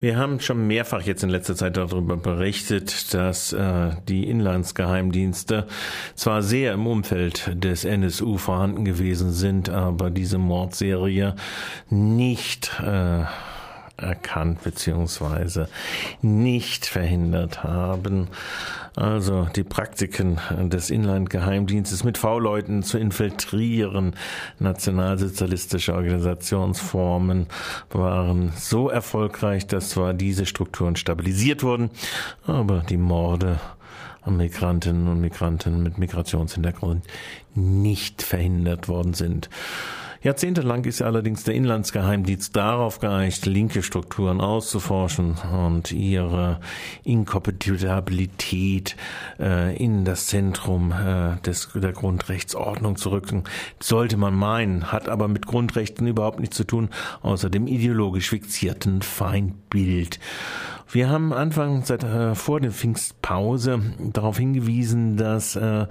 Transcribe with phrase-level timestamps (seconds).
[0.00, 5.66] Wir haben schon mehrfach jetzt in letzter Zeit darüber berichtet, dass äh, die Inlandsgeheimdienste
[6.14, 11.34] zwar sehr im Umfeld des NSU vorhanden gewesen sind, aber diese Mordserie
[11.90, 13.24] nicht äh,
[13.98, 15.66] erkannt bzw.
[16.22, 18.28] nicht verhindert haben.
[18.96, 24.14] Also die Praktiken des Inlandgeheimdienstes mit V-Leuten zu infiltrieren,
[24.58, 27.46] nationalsozialistische Organisationsformen
[27.90, 31.90] waren so erfolgreich, dass zwar diese Strukturen stabilisiert wurden,
[32.46, 33.60] aber die Morde
[34.22, 37.04] an Migrantinnen und Migranten mit Migrationshintergrund
[37.54, 39.48] nicht verhindert worden sind.
[40.20, 46.58] Jahrzehntelang ist allerdings der Inlandsgeheimdienst darauf geeicht, linke Strukturen auszuforschen und ihre
[47.04, 48.96] Inkompatibilität
[49.38, 53.44] äh, in das Zentrum äh, des, der Grundrechtsordnung zu rücken.
[53.78, 56.88] Sollte man meinen, hat aber mit Grundrechten überhaupt nichts zu tun,
[57.22, 60.18] außer dem ideologisch fixierten Feindbild.
[60.90, 65.86] Wir haben Anfang seit äh, vor der Pfingstpause darauf hingewiesen, dass äh,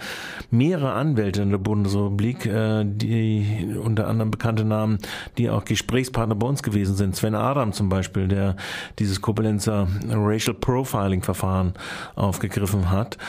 [0.49, 4.97] mehrere Anwälte in der Bundesrepublik, äh, die unter anderem bekannte Namen,
[5.37, 8.55] die auch Gesprächspartner bei uns gewesen sind, Sven Adam zum Beispiel, der
[8.97, 11.73] dieses Koblenzer Racial Profiling Verfahren
[12.15, 13.19] aufgegriffen hat,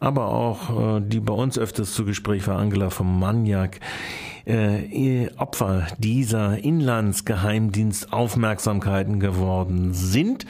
[0.00, 3.80] aber auch äh, die bei uns öfters zu Gespräch war, Angela vom Maniak,
[4.46, 10.46] äh, Opfer dieser Inlandsgeheimdienstaufmerksamkeiten geworden sind.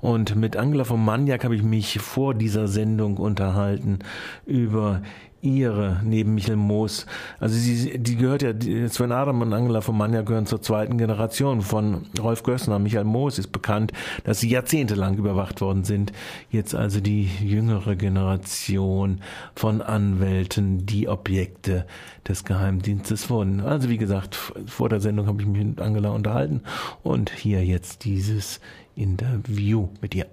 [0.00, 3.98] Und mit Angela von Maniak habe ich mich vor dieser Sendung unterhalten
[4.46, 5.02] über
[5.42, 7.06] ihre neben Michael Moos.
[7.40, 8.52] Also sie, die gehört ja,
[8.88, 12.78] Sven Adam und Angela von Manja gehören zur zweiten Generation von Rolf Gössner.
[12.78, 13.92] Michael Moos ist bekannt,
[14.24, 16.12] dass sie jahrzehntelang überwacht worden sind.
[16.50, 19.20] Jetzt also die jüngere Generation
[19.54, 21.86] von Anwälten, die Objekte
[22.26, 23.60] des Geheimdienstes wurden.
[23.60, 26.62] Also wie gesagt, vor der Sendung habe ich mich mit Angela unterhalten
[27.02, 28.60] und hier jetzt dieses
[28.94, 30.26] Interview mit ihr.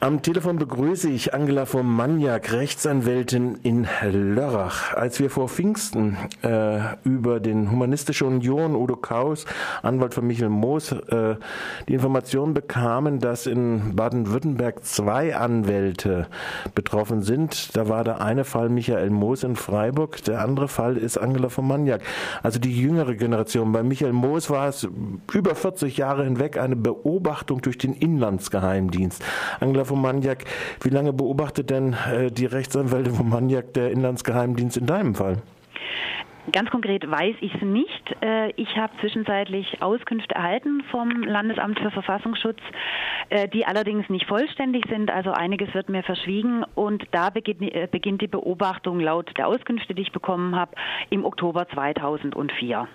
[0.00, 4.94] Am Telefon begrüße ich Angela vom Maniak, Rechtsanwältin in Lörrach.
[4.94, 9.44] Als wir vor Pfingsten äh, über den Humanistische Union, Udo Kaus,
[9.82, 11.34] Anwalt von Michael Moos, äh,
[11.88, 16.28] die Information bekamen, dass in Baden-Württemberg zwei Anwälte
[16.76, 17.76] betroffen sind.
[17.76, 21.66] Da war der eine Fall Michael Moos in Freiburg, der andere Fall ist Angela vom
[21.66, 22.02] Maniak.
[22.44, 23.72] Also die jüngere Generation.
[23.72, 24.86] Bei Michael Moos war es
[25.32, 29.24] über 40 Jahre hinweg eine Beobachtung durch den Inlandsgeheimdienst.
[29.60, 30.44] Angela von Maniak,
[30.82, 35.38] wie lange beobachtet denn äh, die Rechtsanwälte von Maniak der Inlandsgeheimdienst in deinem Fall?
[36.52, 38.16] Ganz konkret weiß ich es nicht.
[38.22, 42.58] Äh, ich habe zwischenzeitlich Auskünfte erhalten vom Landesamt für Verfassungsschutz,
[43.28, 45.10] äh, die allerdings nicht vollständig sind.
[45.10, 50.02] Also einiges wird mir verschwiegen und da äh, beginnt die Beobachtung laut der Auskünfte, die
[50.02, 50.72] ich bekommen habe,
[51.10, 52.88] im Oktober 2004.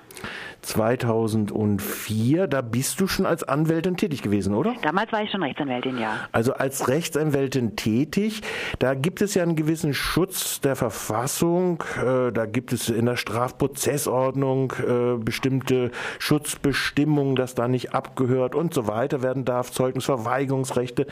[0.62, 4.74] 2004, da bist du schon als Anwältin tätig gewesen, oder?
[4.82, 6.28] Damals war ich schon Rechtsanwältin, ja.
[6.32, 8.42] Also als Rechtsanwältin tätig,
[8.80, 13.43] da gibt es ja einen gewissen Schutz der Verfassung, da gibt es in der Straße
[13.44, 21.08] Strafprozessordnung äh, bestimmte Schutzbestimmungen, dass da nicht abgehört und so weiter werden darf, Zeugnisverweigerungsrechte.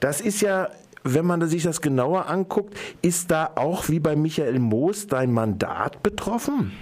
[0.00, 0.68] Das ist ja
[1.06, 6.02] wenn man sich das genauer anguckt, ist da auch wie bei Michael Moos dein Mandat
[6.02, 6.72] betroffen?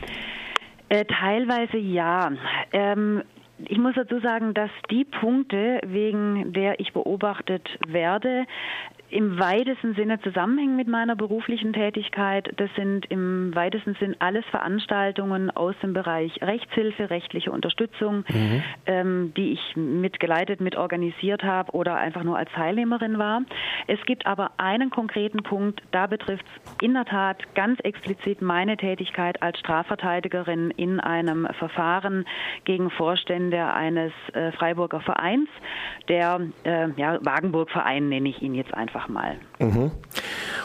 [0.90, 2.30] Äh, teilweise ja.
[2.72, 3.24] Ähm,
[3.58, 8.44] ich muss dazu sagen, dass die Punkte, wegen der ich beobachtet werde,
[9.12, 12.52] im weitesten Sinne zusammenhängen mit meiner beruflichen Tätigkeit.
[12.56, 18.62] Das sind im weitesten Sinn alles Veranstaltungen aus dem Bereich Rechtshilfe, rechtliche Unterstützung, mhm.
[18.86, 23.42] ähm, die ich mitgeleitet, mit organisiert habe oder einfach nur als Teilnehmerin war.
[23.86, 28.76] Es gibt aber einen konkreten Punkt, da betrifft es in der Tat ganz explizit meine
[28.76, 32.24] Tätigkeit als Strafverteidigerin in einem Verfahren
[32.64, 35.48] gegen Vorstände eines äh, Freiburger Vereins,
[36.08, 39.36] der äh, ja, Wagenburg Verein nenne ich ihn jetzt einfach einfach mal.
[39.58, 39.90] Mhm.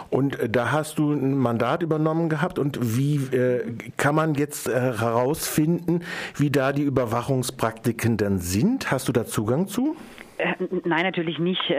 [0.09, 4.67] Und äh, da hast du ein Mandat übernommen gehabt und wie äh, kann man jetzt
[4.67, 6.01] äh, herausfinden,
[6.35, 8.91] wie da die Überwachungspraktiken dann sind?
[8.91, 9.95] Hast du da Zugang zu?
[10.37, 10.53] Äh,
[10.83, 11.61] nein, natürlich nicht.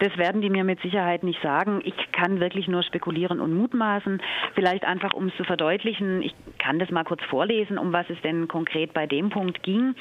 [0.00, 1.80] Das werden die mir mit Sicherheit nicht sagen.
[1.82, 4.22] Ich kann wirklich nur spekulieren und mutmaßen.
[4.54, 8.20] Vielleicht einfach, um es zu verdeutlichen, ich kann das mal kurz vorlesen, um was es
[8.22, 9.96] denn konkret bei dem Punkt ging.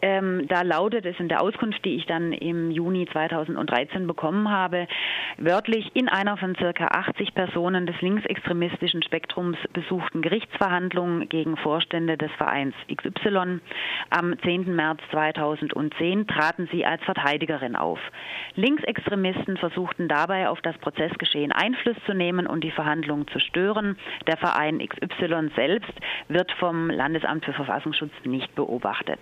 [0.00, 4.86] Ähm, da lautet es in der Auskunft, die ich dann im Juni 2013 bekommen habe,
[5.38, 12.30] wörtlich in einer von circa 80 Personen des linksextremistischen Spektrums besuchten Gerichtsverhandlungen gegen Vorstände des
[12.32, 13.58] Vereins XY
[14.10, 14.76] am 10.
[14.76, 17.98] März 2010 traten sie als Verteidiger Verteidigerin auf.
[18.54, 23.96] Linksextremisten versuchten dabei auf das Prozessgeschehen Einfluss zu nehmen und die Verhandlungen zu stören.
[24.26, 25.92] Der Verein XY selbst
[26.28, 29.20] wird vom Landesamt für Verfassungsschutz nicht beobachtet.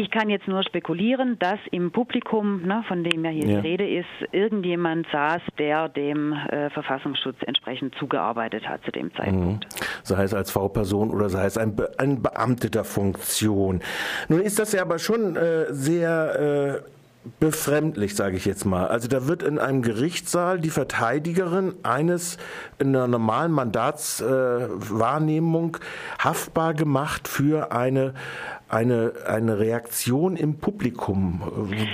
[0.00, 3.60] Ich kann jetzt nur spekulieren, dass im Publikum, ne, von dem ja hier ja.
[3.60, 9.14] die Rede ist, irgendjemand saß, der dem äh, Verfassungsschutz entsprechend zugearbeitet hat zu dem mhm.
[9.14, 9.66] Zeitpunkt.
[9.66, 9.68] Mhm.
[10.02, 13.82] Sei es als V-Person oder sei es ein, Be ein beamteter Funktion.
[14.28, 16.90] Nun ist das ja aber schon äh, sehr äh,
[17.38, 18.88] befremdlich, sage ich jetzt mal.
[18.88, 22.38] Also da wird in einem Gerichtssaal die Verteidigerin eines
[22.78, 25.80] in einer normalen Mandatswahrnehmung äh,
[26.24, 28.14] haftbar gemacht für eine
[28.70, 31.42] eine, eine Reaktion im Publikum,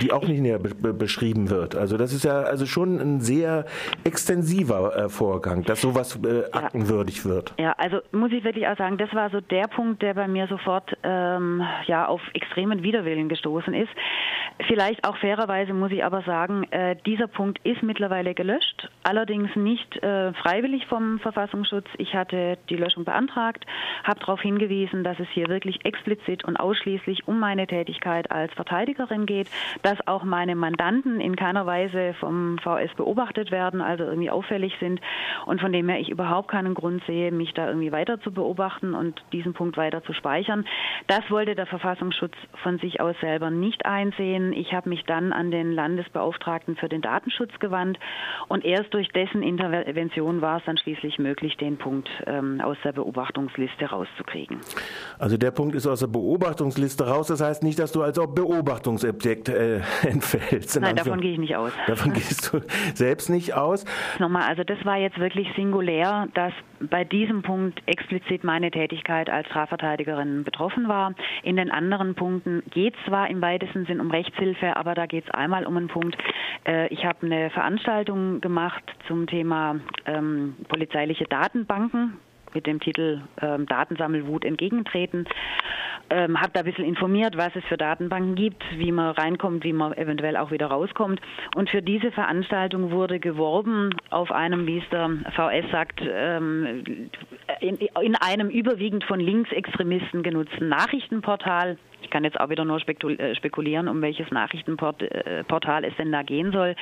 [0.03, 1.75] die auch nicht näher be beschrieben wird.
[1.75, 3.65] Also das ist ja also schon ein sehr
[4.05, 7.55] extensiver äh, Vorgang, dass sowas äh, aktenwürdig wird.
[7.59, 10.47] Ja, also muss ich wirklich auch sagen, das war so der Punkt, der bei mir
[10.49, 13.91] sofort ähm, ja auf extremen Widerwillen gestoßen ist.
[14.67, 20.03] Vielleicht auch fairerweise muss ich aber sagen, äh, dieser Punkt ist mittlerweile gelöscht, allerdings nicht
[20.03, 21.87] äh, freiwillig vom Verfassungsschutz.
[21.99, 23.67] Ich hatte die Löschung beantragt,
[24.05, 29.25] habe darauf hingewiesen, dass es hier wirklich explizit und ausschließlich um meine Tätigkeit als Verteidigerin
[29.25, 29.49] geht,
[29.83, 35.01] dass auch meine Mandanten in keiner Weise vom VS beobachtet werden, also irgendwie auffällig sind
[35.47, 38.95] und von dem her ich überhaupt keinen Grund sehe, mich da irgendwie weiter zu beobachten
[38.95, 40.65] und diesen Punkt weiter zu speichern.
[41.07, 42.35] Das wollte der Verfassungsschutz
[42.65, 44.53] von sich aus selber nicht einsehen.
[44.53, 47.99] Ich habe mich dann an den Landesbeauftragten für den Datenschutz gewandt
[48.49, 52.93] und erst durch dessen Intervention war es dann schließlich möglich, den Punkt ähm, aus der
[52.93, 54.59] Beobachtungsliste rauszukriegen.
[55.19, 57.27] Also der Punkt ist aus der Beobachtung Beobachtungsliste raus.
[57.29, 60.81] Das heißt nicht, dass du als Beobachtungsobjekt äh, entfällst.
[60.81, 61.73] Nein, davon gehe ich nicht aus.
[61.87, 62.61] Davon gehst du
[62.95, 63.85] selbst nicht aus.
[64.19, 69.47] Nochmal, also das war jetzt wirklich singulär, dass bei diesem Punkt explizit meine Tätigkeit als
[69.49, 71.15] Strafverteidigerin betroffen war.
[71.43, 75.25] In den anderen Punkten geht es zwar im weitesten Sinn um Rechtshilfe, aber da geht
[75.25, 76.17] es einmal um einen Punkt.
[76.67, 79.77] Äh, ich habe eine Veranstaltung gemacht zum Thema
[80.07, 82.19] ähm, polizeiliche Datenbanken
[82.55, 85.27] mit dem Titel ähm, Datensammelwut entgegentreten.
[86.11, 89.73] Ähm, habe da ein bisschen informiert, was es für Datenbanken gibt, wie man reinkommt, wie
[89.73, 91.21] man eventuell auch wieder rauskommt.
[91.55, 97.11] Und für diese Veranstaltung wurde geworben auf einem, wie es der VS sagt, ähm,
[97.61, 101.77] in, in einem überwiegend von Linksextremisten genutzten Nachrichtenportal
[102.07, 106.23] ich kann jetzt auch wieder nur äh, spekulieren, um welches Nachrichtenportal äh, es denn da
[106.23, 106.77] gehen soll.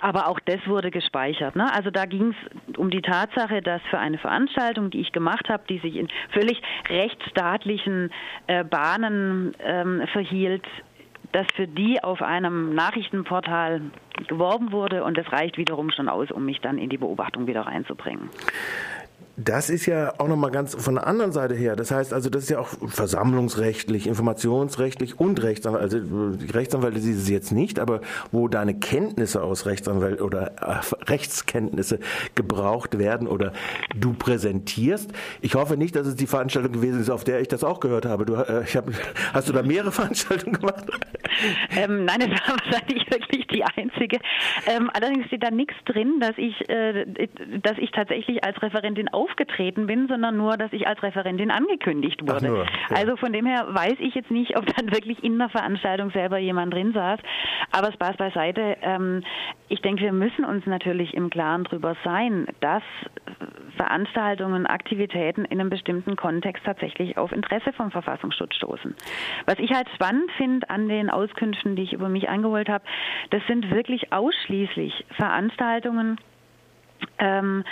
[0.00, 1.56] Aber auch das wurde gespeichert.
[1.56, 1.66] Ne?
[1.74, 5.64] Also da ging es um die Tatsache, dass für eine Veranstaltung, die ich gemacht habe,
[5.68, 8.12] die sich in völlig rechtsstaatlichen
[8.46, 10.64] äh, Bahnen ähm, verhielt,
[11.32, 13.80] dass für die auf einem Nachrichtenportal
[14.28, 17.62] geworben wurde und das reicht wiederum schon aus, um mich dann in die Beobachtung wieder
[17.62, 18.30] reinzubringen.
[19.36, 21.74] Das ist ja auch nochmal ganz von der anderen Seite her.
[21.74, 25.82] Das heißt also, das ist ja auch versammlungsrechtlich, informationsrechtlich und Rechtsanwalt.
[25.82, 25.98] Also
[26.52, 28.00] Rechtsanwälte sind es jetzt nicht, aber
[28.30, 31.98] wo deine Kenntnisse aus Rechtsanwalt oder äh, Rechtskenntnisse
[32.36, 33.52] gebraucht werden oder
[33.96, 35.10] du präsentierst.
[35.40, 38.06] Ich hoffe nicht, dass es die Veranstaltung gewesen ist, auf der ich das auch gehört
[38.06, 38.26] habe.
[38.26, 38.88] Du, äh, ich hab,
[39.32, 40.84] hast du da mehrere Veranstaltungen gemacht?
[41.76, 44.18] Ähm, nein, es war wahrscheinlich wirklich die einzige.
[44.66, 47.04] Ähm, allerdings steht da nichts drin, dass ich, äh,
[47.62, 52.20] dass ich tatsächlich als Referentin auf aufgetreten bin, sondern nur, dass ich als Referentin angekündigt
[52.22, 52.48] wurde.
[52.48, 52.96] Nur, ja.
[52.96, 56.38] Also von dem her weiß ich jetzt nicht, ob dann wirklich in der Veranstaltung selber
[56.38, 57.20] jemand drin saß.
[57.72, 58.76] Aber Spaß beiseite.
[58.82, 59.22] Ähm,
[59.68, 62.82] ich denke, wir müssen uns natürlich im Klaren darüber sein, dass
[63.76, 68.94] Veranstaltungen, Aktivitäten in einem bestimmten Kontext tatsächlich auf Interesse vom Verfassungsschutz stoßen.
[69.46, 72.84] Was ich halt spannend finde an den Auskünften, die ich über mich eingeholt habe,
[73.30, 76.18] das sind wirklich ausschließlich Veranstaltungen,
[77.18, 77.64] ähm,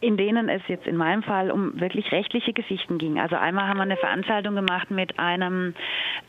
[0.00, 3.18] in denen es jetzt in meinem Fall um wirklich rechtliche Geschichten ging.
[3.18, 5.74] Also einmal haben wir eine Veranstaltung gemacht mit einem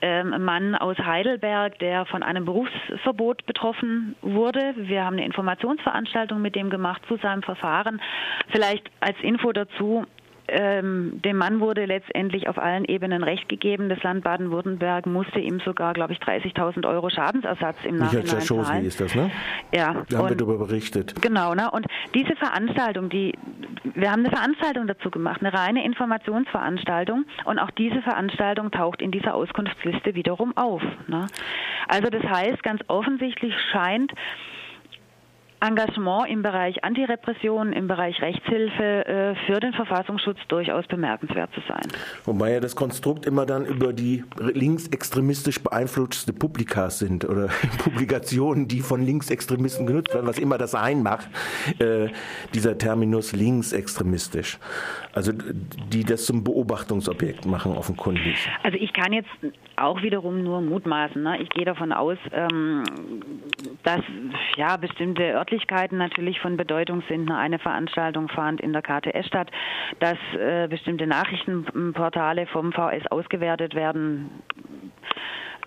[0.01, 4.73] ähm, Mann aus Heidelberg, der von einem Berufsverbot betroffen wurde.
[4.77, 8.01] Wir haben eine Informationsveranstaltung mit dem gemacht zu seinem Verfahren.
[8.49, 10.05] Vielleicht als Info dazu,
[10.47, 13.89] ähm, dem Mann wurde letztendlich auf allen Ebenen Recht gegeben.
[13.89, 18.85] Das Land Baden-Württemberg musste ihm sogar, glaube ich, 30.000 Euro Schadensersatz im Nachhinein Michael zahlen.
[18.85, 19.31] ist das, ne?
[19.73, 20.03] Ja.
[20.09, 21.21] Da haben wir darüber berichtet.
[21.21, 21.71] Genau, ne?
[21.71, 23.33] Und diese Veranstaltung, die,
[23.95, 27.25] wir haben eine Veranstaltung dazu gemacht, eine reine Informationsveranstaltung.
[27.45, 30.81] Und auch diese Veranstaltung taucht in dieser Auskunftsliste wiederum auf.
[31.07, 31.27] Ne?
[31.87, 34.11] Also das heißt, ganz offensichtlich scheint
[35.63, 41.87] Engagement im Bereich Antirepression, im Bereich Rechtshilfe äh, für den Verfassungsschutz durchaus bemerkenswert zu sein.
[42.25, 48.81] Wobei ja das Konstrukt immer dann über die linksextremistisch beeinflusste Publikas sind oder Publikationen, die
[48.81, 51.29] von Linksextremisten genutzt werden, was immer das einmacht,
[51.79, 52.09] äh,
[52.53, 54.59] dieser Terminus linksextremistisch.
[55.13, 58.49] Also die das zum Beobachtungsobjekt machen offenkundig.
[58.63, 59.29] Also ich kann jetzt
[59.75, 61.21] auch wiederum nur mutmaßen.
[61.21, 61.41] Ne?
[61.41, 62.83] Ich gehe davon aus, ähm,
[63.83, 64.01] dass
[64.57, 67.29] ja bestimmte Örtlichkeiten natürlich von Bedeutung sind.
[67.29, 69.51] Eine Veranstaltung fand in der KTS statt,
[69.99, 74.31] dass äh, bestimmte Nachrichtenportale vom VS ausgewertet werden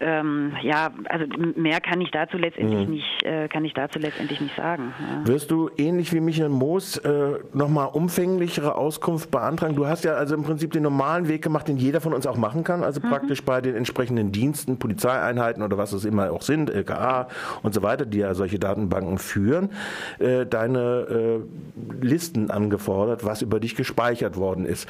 [0.01, 1.27] ähm, ja, also
[1.57, 2.95] mehr kann ich dazu letztendlich mhm.
[2.95, 4.93] nicht, äh, kann ich dazu letztendlich nicht sagen.
[4.99, 5.27] Ja.
[5.27, 9.75] Wirst du ähnlich wie Michael Moos äh, nochmal umfänglichere Auskunft beantragen?
[9.75, 12.37] Du hast ja also im Prinzip den normalen Weg gemacht, den jeder von uns auch
[12.37, 13.09] machen kann, also mhm.
[13.09, 17.29] praktisch bei den entsprechenden Diensten, Polizeieinheiten oder was es immer auch sind, LKA
[17.63, 19.71] und so weiter, die ja solche Datenbanken führen,
[20.19, 24.89] äh, deine äh, Listen angefordert, was über dich gespeichert worden ist.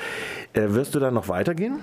[0.53, 1.81] Äh, wirst du da noch weitergehen?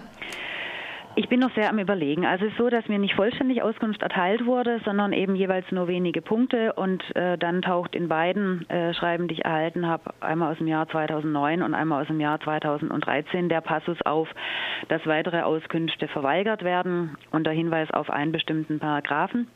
[1.15, 2.25] Ich bin noch sehr am Überlegen.
[2.25, 5.88] Also es ist so, dass mir nicht vollständig Auskunft erteilt wurde, sondern eben jeweils nur
[5.88, 10.51] wenige Punkte und äh, dann taucht in beiden äh, Schreiben, die ich erhalten habe, einmal
[10.51, 14.27] aus dem Jahr 2009 und einmal aus dem Jahr 2013 der Passus auf,
[14.88, 19.48] dass weitere Auskünfte verweigert werden unter Hinweis auf einen bestimmten Paragraphen.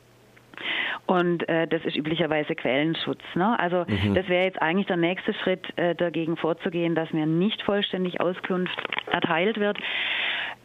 [1.05, 3.21] Und äh, das ist üblicherweise Quellenschutz.
[3.35, 3.57] Ne?
[3.59, 4.13] Also mhm.
[4.13, 8.77] das wäre jetzt eigentlich der nächste Schritt, äh, dagegen vorzugehen, dass mir nicht vollständig Auskunft
[9.11, 9.77] erteilt wird.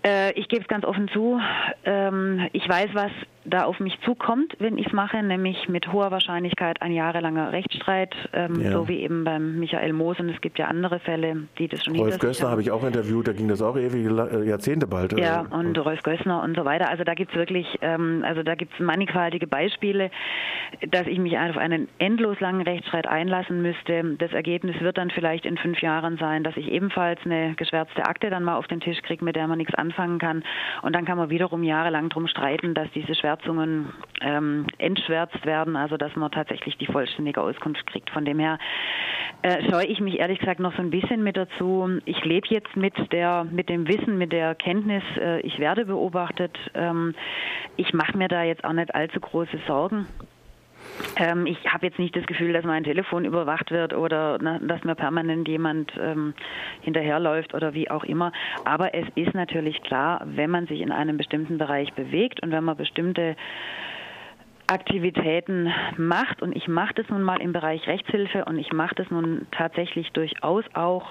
[0.05, 1.41] Äh, ich gebe es ganz offen zu.
[1.85, 3.13] Ähm, ich weiß, was
[3.45, 8.15] da auf mich zukommt, wenn ich es mache, nämlich mit hoher Wahrscheinlichkeit ein jahrelanger Rechtsstreit,
[8.33, 8.73] ähm, ja.
[8.73, 10.19] so wie eben beim Michael Moos.
[10.21, 13.27] Und es gibt ja andere Fälle, die das schon Rolf Gössner habe ich auch interviewt,
[13.27, 15.19] da ging das auch ewige äh, Jahrzehnte bald.
[15.19, 16.89] Ja, und Rolf Gössner und so weiter.
[16.89, 20.11] Also da gibt es wirklich, ähm, also da gibt es mannigfaltige Beispiele,
[20.89, 24.17] dass ich mich auf einen endlos langen Rechtsstreit einlassen müsste.
[24.19, 28.31] Das Ergebnis wird dann vielleicht in fünf Jahren sein, dass ich ebenfalls eine geschwärzte Akte
[28.31, 30.45] dann mal auf den Tisch kriege, mit der man nichts anfangen kann.
[30.83, 35.77] Und dann kann man wiederum jahrelang drum streiten, dass diese Schwärze Schwärzungen ähm, entschwärzt werden,
[35.77, 38.11] also dass man tatsächlich die vollständige Auskunft kriegt.
[38.11, 38.59] Von dem her
[39.43, 41.99] äh, scheue ich mich ehrlich gesagt noch so ein bisschen mit dazu.
[42.05, 46.57] Ich lebe jetzt mit der, mit dem Wissen, mit der Kenntnis, äh, ich werde beobachtet.
[46.75, 47.15] Ähm,
[47.77, 50.07] ich mache mir da jetzt auch nicht allzu große Sorgen.
[51.17, 54.85] Ähm, ich habe jetzt nicht das Gefühl, dass mein Telefon überwacht wird oder na, dass
[54.85, 56.35] mir permanent jemand ähm,
[56.81, 58.33] hinterherläuft oder wie auch immer.
[58.65, 62.65] Aber es ist natürlich klar, wenn man sich in einem bestimmten Bereich bewegt und wenn
[62.65, 63.37] man bestimmte
[64.67, 69.11] Aktivitäten macht und ich mache das nun mal im Bereich Rechtshilfe und ich mache das
[69.11, 71.05] nun tatsächlich durchaus auch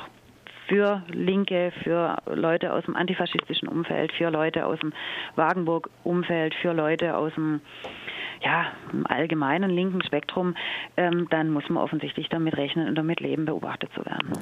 [0.67, 4.93] für Linke, für Leute aus dem antifaschistischen Umfeld, für Leute aus dem
[5.35, 7.59] Wagenburg-Umfeld, für Leute aus dem
[8.43, 10.55] ja, im allgemeinen linken Spektrum,
[10.97, 14.33] ähm, dann muss man offensichtlich damit rechnen und damit leben, beobachtet zu werden.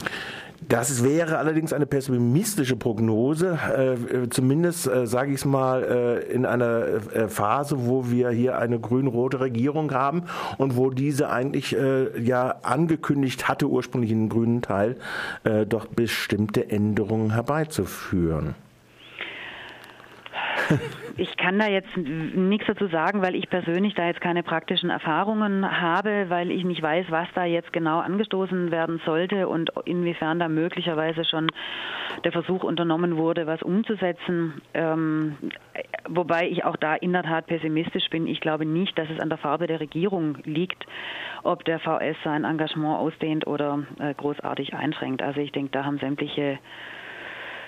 [0.68, 6.46] Das wäre allerdings eine pessimistische Prognose, äh, zumindest äh, sage ich es mal äh, in
[6.46, 10.24] einer äh, Phase, wo wir hier eine grün-rote Regierung haben
[10.58, 14.98] und wo diese eigentlich äh, ja angekündigt hatte, ursprünglich in den grünen Teil,
[15.44, 18.56] äh, doch bestimmte Änderungen herbeizuführen.
[21.18, 25.82] Ich kann da jetzt nichts dazu sagen, weil ich persönlich da jetzt keine praktischen Erfahrungen
[25.82, 30.48] habe, weil ich nicht weiß, was da jetzt genau angestoßen werden sollte und inwiefern da
[30.48, 31.48] möglicherweise schon
[32.24, 34.62] der Versuch unternommen wurde, was umzusetzen.
[34.74, 35.36] Ähm,
[36.08, 38.28] wobei ich auch da in der Tat pessimistisch bin.
[38.28, 40.86] Ich glaube nicht, dass es an der Farbe der Regierung liegt,
[41.44, 45.22] ob der VS sein Engagement ausdehnt oder äh, großartig einschränkt.
[45.22, 46.60] Also ich denke, da haben sämtliche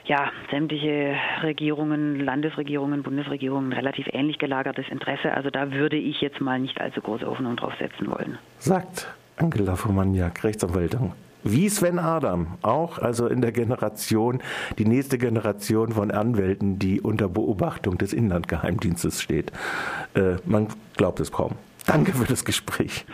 [0.06, 5.34] ja, sämtliche Regierungen, Landesregierungen, Bundesregierungen relativ ähnlich gelagertes Interesse.
[5.34, 8.38] Also da würde ich jetzt mal nicht allzu große Hoffnung drauf setzen wollen.
[8.60, 11.12] Sagt Angela Fomaniak, Rechtsanwältin.
[11.44, 14.44] Wie Sven Adam, auch also in der Generation,
[14.78, 19.52] die nächste Generation von Anwälten, die unter Beobachtung des Inlandgeheimdienstes steht.
[20.14, 20.68] Äh, man
[20.98, 21.54] glaubt es kaum.
[21.88, 23.06] Danke für das Gespräch.